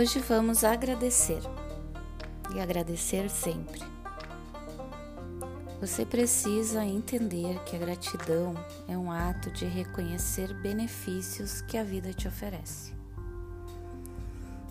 Hoje 0.00 0.18
vamos 0.18 0.64
agradecer 0.64 1.42
e 2.54 2.58
agradecer 2.58 3.28
sempre. 3.28 3.82
Você 5.78 6.06
precisa 6.06 6.82
entender 6.82 7.62
que 7.64 7.76
a 7.76 7.78
gratidão 7.78 8.54
é 8.88 8.96
um 8.96 9.12
ato 9.12 9.50
de 9.50 9.66
reconhecer 9.66 10.54
benefícios 10.54 11.60
que 11.60 11.76
a 11.76 11.84
vida 11.84 12.14
te 12.14 12.26
oferece. 12.26 12.94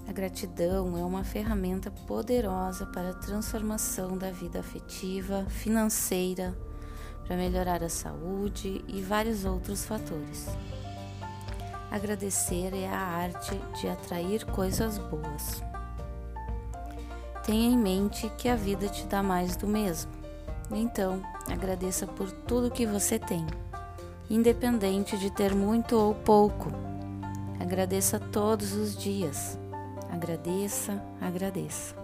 A 0.07 0.11
gratidão 0.11 0.97
é 0.97 1.04
uma 1.04 1.23
ferramenta 1.23 1.91
poderosa 1.91 2.88
para 2.88 3.11
a 3.11 3.14
transformação 3.14 4.18
da 4.18 4.32
vida 4.32 4.61
afetiva, 4.61 5.46
financeira, 5.48 6.57
para 7.27 7.38
melhorar 7.38 7.84
a 7.84 7.89
saúde 7.89 8.84
e 8.88 9.00
vários 9.00 9.46
outros 9.46 9.86
fatores. 9.86 10.48
Agradecer 11.91 12.71
é 12.73 12.88
a 12.88 12.99
arte 12.99 13.59
de 13.79 13.88
atrair 13.88 14.45
coisas 14.45 14.99
boas. 14.99 15.63
Tenha 17.43 17.67
em 17.67 17.77
mente 17.77 18.31
que 18.38 18.47
a 18.47 18.55
vida 18.55 18.88
te 18.88 19.07
dá 19.07 19.23
mais 19.23 19.55
do 19.55 19.66
mesmo. 19.66 20.11
Então, 20.71 21.20
agradeça 21.52 22.05
por 22.05 22.31
tudo 22.31 22.70
que 22.70 22.85
você 22.85 23.17
tem, 23.17 23.44
independente 24.30 25.17
de 25.17 25.31
ter 25.31 25.55
muito 25.55 25.95
ou 25.95 26.13
pouco. 26.13 26.70
Agradeça 27.59 28.19
todos 28.19 28.73
os 28.73 28.95
dias. 28.95 29.58
Agradeça, 30.11 31.02
agradeça. 31.19 31.95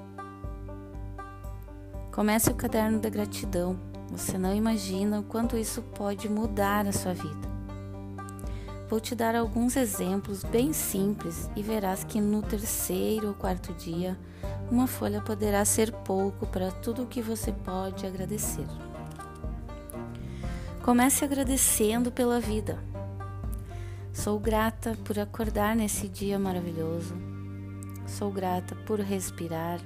Comece 2.11 2.49
o 2.49 2.55
caderno 2.55 2.99
da 2.99 3.09
gratidão. 3.09 3.77
Você 4.09 4.35
não 4.37 4.55
imagina 4.55 5.19
o 5.19 5.23
quanto 5.23 5.55
isso 5.55 5.81
pode 5.81 6.27
mudar 6.27 6.87
a 6.87 6.91
sua 6.91 7.13
vida. 7.13 7.54
Vou 8.87 8.99
te 8.99 9.15
dar 9.15 9.35
alguns 9.35 9.75
exemplos 9.75 10.43
bem 10.43 10.71
simples 10.71 11.49
e 11.55 11.63
verás 11.63 12.03
que 12.03 12.21
no 12.21 12.43
terceiro 12.43 13.29
ou 13.29 13.33
quarto 13.33 13.73
dia, 13.73 14.17
uma 14.69 14.85
folha 14.85 15.21
poderá 15.21 15.65
ser 15.65 15.91
pouco 15.91 16.45
para 16.45 16.71
tudo 16.71 17.03
o 17.03 17.07
que 17.07 17.21
você 17.21 17.51
pode 17.51 18.05
agradecer. 18.05 18.67
Comece 20.83 21.25
agradecendo 21.25 22.11
pela 22.11 22.39
vida. 22.39 22.77
Sou 24.13 24.39
grata 24.39 24.95
por 25.03 25.17
acordar 25.17 25.75
nesse 25.75 26.07
dia 26.07 26.37
maravilhoso. 26.37 27.15
Sou 28.05 28.31
grata 28.31 28.75
por 28.85 28.99
respirar. 28.99 29.79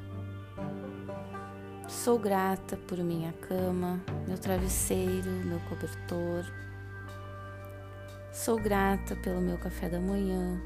Sou 1.87 2.19
grata 2.19 2.75
por 2.75 2.97
minha 2.97 3.31
cama, 3.31 4.01
meu 4.27 4.37
travesseiro, 4.37 5.31
meu 5.45 5.59
cobertor. 5.61 6.45
Sou 8.41 8.57
grata 8.57 9.17
pelo 9.17 9.41
meu 9.41 9.57
café 9.57 9.89
da 9.89 9.99
manhã. 9.99 10.61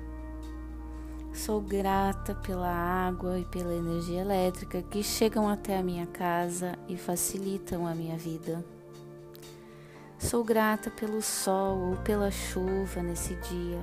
Sou 1.34 1.60
grata 1.60 2.36
pela 2.36 2.70
água 2.70 3.40
e 3.40 3.46
pela 3.46 3.74
energia 3.74 4.22
elétrica 4.22 4.84
que 4.84 5.02
chegam 5.02 5.50
até 5.50 5.80
a 5.80 5.82
minha 5.82 6.06
casa 6.06 6.78
e 6.88 6.96
facilitam 6.96 7.88
a 7.88 7.96
minha 7.96 8.16
vida. 8.16 8.64
Sou 10.20 10.44
grata 10.44 10.92
pelo 10.92 11.20
sol 11.20 11.80
ou 11.90 11.96
pela 11.98 12.30
chuva 12.30 13.02
nesse 13.02 13.34
dia. 13.38 13.80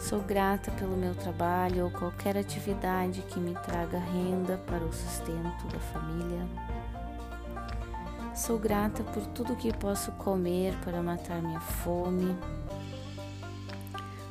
Sou 0.00 0.20
grata 0.20 0.72
pelo 0.72 0.96
meu 0.96 1.14
trabalho 1.14 1.84
ou 1.84 1.90
qualquer 1.92 2.36
atividade 2.36 3.22
que 3.28 3.38
me 3.38 3.54
traga 3.60 4.00
renda 4.00 4.58
para 4.66 4.84
o 4.84 4.92
sustento 4.92 5.68
da 5.72 5.78
família. 5.78 6.79
Sou 8.40 8.58
grata 8.58 9.04
por 9.04 9.26
tudo 9.26 9.54
que 9.54 9.70
posso 9.70 10.10
comer 10.12 10.74
para 10.82 11.02
matar 11.02 11.42
minha 11.42 11.60
fome. 11.60 12.34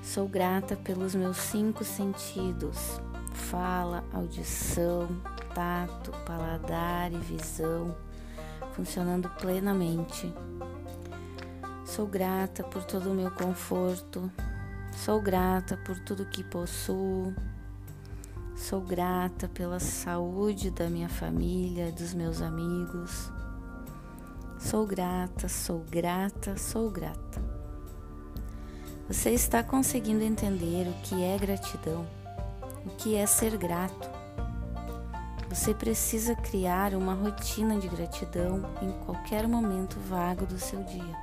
Sou 0.01 0.27
grata 0.27 0.75
pelos 0.75 1.13
meus 1.13 1.37
cinco 1.37 1.83
sentidos: 1.83 2.99
fala, 3.35 4.03
audição, 4.11 5.07
tato, 5.53 6.11
paladar 6.25 7.13
e 7.13 7.17
visão 7.17 7.95
funcionando 8.73 9.29
plenamente. 9.39 10.33
Sou 11.85 12.07
grata 12.07 12.63
por 12.63 12.83
todo 12.85 13.11
o 13.11 13.15
meu 13.15 13.29
conforto. 13.29 14.31
Sou 14.91 15.21
grata 15.21 15.77
por 15.85 15.99
tudo 15.99 16.25
que 16.25 16.43
possuo. 16.43 17.31
Sou 18.55 18.81
grata 18.81 19.47
pela 19.47 19.79
saúde 19.79 20.71
da 20.71 20.89
minha 20.89 21.09
família, 21.09 21.91
dos 21.91 22.15
meus 22.15 22.41
amigos. 22.41 23.31
Sou 24.59 24.85
grata, 24.85 25.47
sou 25.47 25.79
grata, 25.89 26.57
sou 26.57 26.91
grata. 26.91 27.41
Você 29.07 29.29
está 29.29 29.63
conseguindo 29.63 30.21
entender 30.21 30.85
o 30.85 30.93
que 31.01 31.23
é 31.23 31.37
gratidão, 31.37 32.05
o 32.85 32.89
que 32.97 33.15
é 33.15 33.25
ser 33.25 33.57
grato. 33.57 34.09
Você 35.47 35.73
precisa 35.73 36.35
criar 36.35 36.93
uma 36.93 37.13
rotina 37.13 37.79
de 37.79 37.87
gratidão 37.87 38.61
em 38.81 38.91
qualquer 39.05 39.47
momento 39.47 39.97
vago 40.01 40.45
do 40.45 40.59
seu 40.59 40.83
dia. 40.83 41.15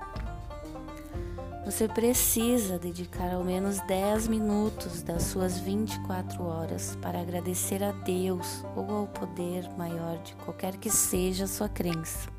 Você 1.67 1.87
precisa 1.87 2.79
dedicar 2.79 3.35
ao 3.35 3.45
menos 3.45 3.81
10 3.81 4.29
minutos 4.29 5.03
das 5.03 5.25
suas 5.25 5.61
24 5.61 6.43
horas 6.43 6.97
para 7.03 7.21
agradecer 7.21 7.85
a 7.85 7.93
Deus 7.93 8.65
ou 8.75 8.91
ao 8.91 9.07
poder 9.09 9.69
maior 9.77 10.17
de 10.23 10.35
qualquer 10.37 10.79
que 10.79 10.89
seja 10.89 11.45
a 11.45 11.49
sua 11.49 11.69
crença. 11.69 12.36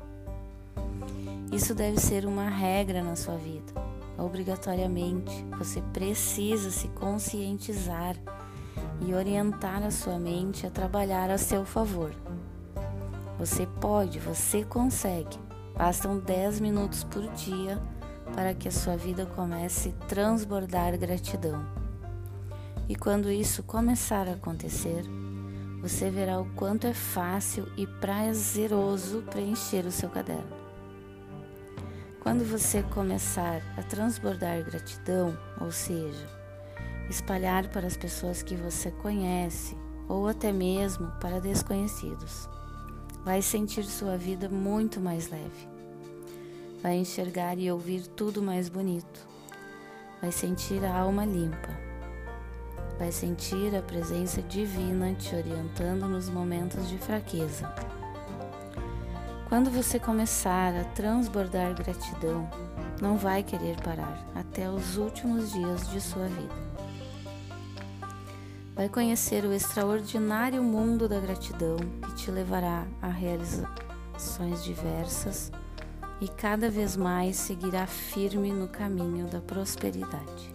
Isso 1.50 1.74
deve 1.74 1.98
ser 1.98 2.26
uma 2.26 2.48
regra 2.48 3.02
na 3.02 3.16
sua 3.16 3.36
vida. 3.36 3.72
Obrigatoriamente, 4.18 5.46
você 5.58 5.80
precisa 5.80 6.70
se 6.70 6.88
conscientizar 6.88 8.16
e 9.00 9.14
orientar 9.14 9.82
a 9.82 9.90
sua 9.90 10.18
mente 10.18 10.66
a 10.66 10.70
trabalhar 10.70 11.30
a 11.30 11.38
seu 11.38 11.64
favor. 11.64 12.12
Você 13.38 13.66
pode, 13.80 14.18
você 14.18 14.62
consegue. 14.64 15.38
Bastam 15.74 16.18
10 16.18 16.60
minutos 16.60 17.04
por 17.04 17.26
dia 17.32 17.80
para 18.34 18.52
que 18.52 18.68
a 18.68 18.72
sua 18.72 18.96
vida 18.96 19.24
comece 19.24 19.94
a 20.00 20.06
transbordar 20.06 20.98
gratidão. 20.98 21.64
E 22.88 22.94
quando 22.94 23.30
isso 23.30 23.62
começar 23.62 24.28
a 24.28 24.32
acontecer, 24.32 25.04
você 25.80 26.10
verá 26.10 26.40
o 26.40 26.50
quanto 26.54 26.86
é 26.86 26.92
fácil 26.92 27.66
e 27.76 27.86
prazeroso 27.86 29.22
preencher 29.30 29.86
o 29.86 29.92
seu 29.92 30.10
caderno. 30.10 30.67
Quando 32.28 32.44
você 32.44 32.82
começar 32.82 33.62
a 33.74 33.82
transbordar 33.82 34.62
gratidão, 34.62 35.34
ou 35.58 35.72
seja, 35.72 36.28
espalhar 37.08 37.66
para 37.68 37.86
as 37.86 37.96
pessoas 37.96 38.42
que 38.42 38.54
você 38.54 38.90
conhece 38.90 39.74
ou 40.06 40.28
até 40.28 40.52
mesmo 40.52 41.10
para 41.22 41.40
desconhecidos, 41.40 42.46
vai 43.24 43.40
sentir 43.40 43.84
sua 43.84 44.18
vida 44.18 44.46
muito 44.46 45.00
mais 45.00 45.30
leve. 45.30 45.68
Vai 46.82 46.96
enxergar 46.96 47.58
e 47.58 47.72
ouvir 47.72 48.06
tudo 48.08 48.42
mais 48.42 48.68
bonito. 48.68 49.26
Vai 50.20 50.30
sentir 50.30 50.84
a 50.84 50.98
alma 50.98 51.24
limpa. 51.24 51.70
Vai 52.98 53.10
sentir 53.10 53.74
a 53.74 53.80
presença 53.80 54.42
divina 54.42 55.14
te 55.14 55.34
orientando 55.34 56.06
nos 56.06 56.28
momentos 56.28 56.90
de 56.90 56.98
fraqueza 56.98 57.97
quando 59.48 59.70
você 59.70 59.98
começar 59.98 60.74
a 60.74 60.84
transbordar 60.84 61.74
gratidão, 61.74 62.48
não 63.00 63.16
vai 63.16 63.42
querer 63.42 63.80
parar 63.80 64.26
até 64.34 64.70
os 64.70 64.98
últimos 64.98 65.52
dias 65.52 65.88
de 65.90 66.00
sua 66.00 66.26
vida. 66.26 66.68
Vai 68.74 68.88
conhecer 68.88 69.44
o 69.44 69.52
extraordinário 69.52 70.62
mundo 70.62 71.08
da 71.08 71.18
gratidão 71.18 71.76
que 71.78 72.14
te 72.14 72.30
levará 72.30 72.86
a 73.00 73.08
realizações 73.08 74.62
diversas 74.62 75.50
e 76.20 76.28
cada 76.28 76.68
vez 76.68 76.94
mais 76.94 77.36
seguirá 77.36 77.86
firme 77.86 78.52
no 78.52 78.68
caminho 78.68 79.26
da 79.28 79.40
prosperidade. 79.40 80.54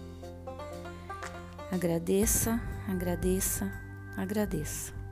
Agradeça, 1.71 2.61
agradeça, 2.87 3.71
agradeça. 4.15 5.02